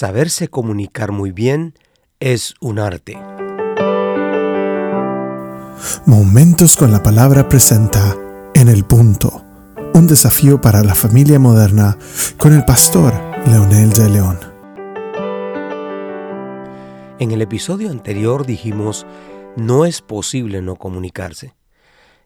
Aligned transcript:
Saberse 0.00 0.46
comunicar 0.46 1.10
muy 1.10 1.32
bien 1.32 1.74
es 2.20 2.54
un 2.60 2.78
arte. 2.78 3.18
Momentos 6.06 6.76
con 6.76 6.92
la 6.92 7.02
palabra 7.02 7.48
presenta 7.48 8.16
En 8.54 8.68
el 8.68 8.84
punto, 8.84 9.44
un 9.94 10.06
desafío 10.06 10.60
para 10.60 10.84
la 10.84 10.94
familia 10.94 11.40
moderna 11.40 11.98
con 12.36 12.52
el 12.52 12.64
pastor 12.64 13.12
Leonel 13.48 13.90
de 13.90 14.08
León. 14.08 14.38
En 17.18 17.32
el 17.32 17.42
episodio 17.42 17.90
anterior 17.90 18.46
dijimos, 18.46 19.04
no 19.56 19.84
es 19.84 20.00
posible 20.00 20.62
no 20.62 20.76
comunicarse. 20.76 21.57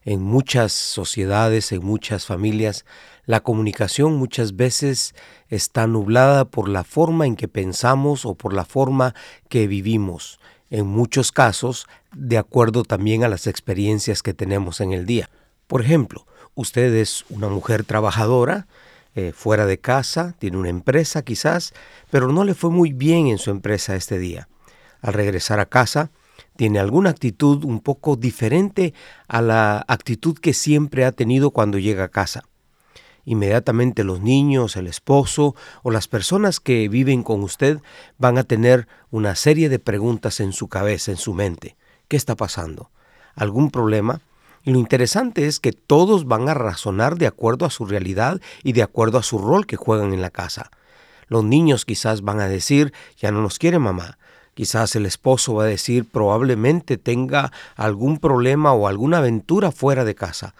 En 0.04 0.20
muchas 0.20 0.72
sociedades, 0.72 1.70
en 1.70 1.84
muchas 1.84 2.26
familias, 2.26 2.84
la 3.24 3.40
comunicación 3.40 4.16
muchas 4.16 4.56
veces 4.56 5.14
está 5.48 5.86
nublada 5.86 6.44
por 6.44 6.68
la 6.68 6.82
forma 6.82 7.26
en 7.26 7.36
que 7.36 7.46
pensamos 7.46 8.26
o 8.26 8.34
por 8.34 8.52
la 8.52 8.64
forma 8.64 9.14
que 9.48 9.68
vivimos, 9.68 10.40
en 10.70 10.86
muchos 10.86 11.30
casos 11.30 11.86
de 12.12 12.36
acuerdo 12.36 12.82
también 12.82 13.22
a 13.22 13.29
las 13.29 13.46
experiencias 13.46 14.22
que 14.22 14.34
tenemos 14.34 14.80
en 14.80 14.93
el 14.93 15.07
día. 15.07 15.30
Por 15.68 15.82
ejemplo, 15.82 16.26
usted 16.54 16.93
es 16.94 17.24
una 17.30 17.48
mujer 17.48 17.84
trabajadora, 17.84 18.66
eh, 19.14 19.32
fuera 19.32 19.66
de 19.66 19.79
casa, 19.79 20.34
tiene 20.38 20.57
una 20.57 20.71
empresa 20.71 21.22
quizás, 21.22 21.74
pero 22.10 22.32
no 22.32 22.44
le 22.44 22.54
fue 22.54 22.71
muy 22.71 22.93
bien 22.93 23.29
en 23.29 23.38
su 23.38 23.50
empresa 23.50 23.94
este 23.94 24.18
día. 24.18 24.48
Al 25.00 25.12
regresar 25.12 25.60
a 25.60 25.66
casa, 25.66 26.10
tiene 26.56 26.79
alguna 26.79 27.11
actitud 27.11 27.64
un 27.64 27.80
poco 27.80 28.16
diferente 28.16 28.94
a 29.29 29.43
la 29.43 29.84
actitud 29.88 30.38
que 30.38 30.52
siempre 30.52 31.04
ha 31.04 31.12
tenido 31.12 31.50
cuando 31.50 31.79
llega 31.79 32.05
a 32.05 32.08
casa. 32.08 32.44
Inmediatamente 33.24 34.02
los 34.02 34.20
niños, 34.20 34.77
el 34.77 34.86
esposo 34.86 35.55
o 35.83 35.91
las 35.91 36.08
personas 36.08 36.58
que 36.58 36.88
viven 36.88 37.22
con 37.22 37.42
usted 37.42 37.80
van 38.19 38.36
a 38.36 38.44
tener 38.44 38.88
una 39.10 39.36
serie 39.36 39.69
de 39.69 39.78
preguntas 39.78 40.41
en 40.41 40.52
su 40.52 40.69
cabeza, 40.69 41.12
en 41.12 41.16
su 41.16 41.32
mente. 41.32 41.77
¿Qué 42.08 42.16
está 42.16 42.34
pasando? 42.34 42.90
¿Algún 43.34 43.70
problema? 43.70 44.20
Y 44.64 44.72
lo 44.72 44.78
interesante 44.78 45.46
es 45.46 45.60
que 45.60 45.72
todos 45.72 46.27
van 46.27 46.48
a 46.48 46.55
razonar 46.55 47.16
de 47.16 47.27
acuerdo 47.27 47.64
a 47.64 47.70
su 47.70 47.86
realidad 47.86 48.40
y 48.62 48.72
de 48.72 48.82
acuerdo 48.82 49.18
a 49.18 49.22
su 49.22 49.38
rol 49.38 49.66
que 49.66 49.77
juegan 49.77 50.12
en 50.12 50.22
la 50.22 50.30
casa. 50.30 50.70
Los 51.28 51.44
niños 51.44 51.84
quizás 51.84 52.22
van 52.22 52.40
a 52.40 52.48
decir, 52.48 52.92
ya 53.16 53.30
no 53.32 53.40
nos 53.40 53.58
quiere 53.58 53.78
mamá. 53.78 54.18
Quizás 54.55 54.95
el 54.97 55.06
esposo 55.06 55.55
va 55.55 55.64
a 55.64 55.67
decir, 55.67 56.05
probablemente 56.05 56.98
tenga 56.98 57.53
algún 57.75 58.19
problema 58.19 58.72
o 58.75 58.86
alguna 58.86 59.19
aventura 59.19 59.72
fuera 59.72 60.05
de 60.05 60.14
casa. 60.14 60.55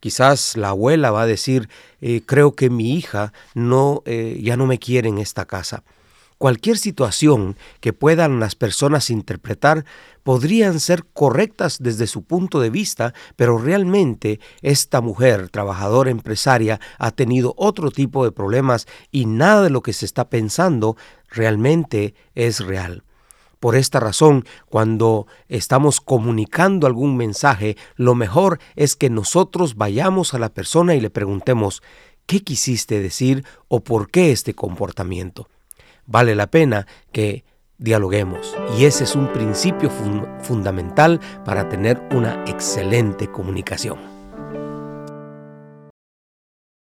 Quizás 0.00 0.56
la 0.56 0.68
abuela 0.68 1.10
va 1.10 1.22
a 1.22 1.26
decir, 1.26 1.68
eh, 2.00 2.22
creo 2.24 2.54
que 2.54 2.68
mi 2.68 2.94
hija 2.94 3.32
no, 3.54 4.02
eh, 4.04 4.38
ya 4.42 4.56
no 4.56 4.66
me 4.66 4.78
quiere 4.78 5.08
en 5.08 5.18
esta 5.18 5.46
casa. 5.46 5.82
Cualquier 6.36 6.78
situación 6.78 7.56
que 7.80 7.92
puedan 7.92 8.38
las 8.38 8.54
personas 8.54 9.10
interpretar 9.10 9.84
podrían 10.22 10.78
ser 10.78 11.04
correctas 11.12 11.78
desde 11.80 12.06
su 12.06 12.22
punto 12.22 12.60
de 12.60 12.70
vista, 12.70 13.12
pero 13.34 13.58
realmente 13.58 14.38
esta 14.62 15.00
mujer, 15.00 15.48
trabajadora 15.48 16.10
empresaria, 16.10 16.80
ha 16.98 17.10
tenido 17.10 17.54
otro 17.56 17.90
tipo 17.90 18.24
de 18.24 18.30
problemas 18.30 18.86
y 19.10 19.26
nada 19.26 19.62
de 19.64 19.70
lo 19.70 19.82
que 19.82 19.92
se 19.92 20.04
está 20.04 20.28
pensando 20.28 20.96
realmente 21.28 22.14
es 22.36 22.60
real. 22.60 23.02
Por 23.60 23.74
esta 23.74 23.98
razón, 24.00 24.44
cuando 24.68 25.26
estamos 25.48 26.00
comunicando 26.00 26.86
algún 26.86 27.16
mensaje, 27.16 27.76
lo 27.96 28.14
mejor 28.14 28.60
es 28.76 28.94
que 28.94 29.10
nosotros 29.10 29.76
vayamos 29.76 30.34
a 30.34 30.38
la 30.38 30.48
persona 30.48 30.94
y 30.94 31.00
le 31.00 31.10
preguntemos, 31.10 31.82
¿qué 32.26 32.40
quisiste 32.40 33.00
decir 33.00 33.44
o 33.68 33.80
por 33.80 34.10
qué 34.10 34.30
este 34.30 34.54
comportamiento? 34.54 35.48
Vale 36.06 36.34
la 36.34 36.46
pena 36.48 36.86
que 37.12 37.44
dialoguemos 37.78 38.56
y 38.76 38.84
ese 38.84 39.04
es 39.04 39.14
un 39.14 39.28
principio 39.32 39.90
fundamental 40.42 41.20
para 41.44 41.68
tener 41.68 42.00
una 42.12 42.44
excelente 42.46 43.28
comunicación. 43.30 44.17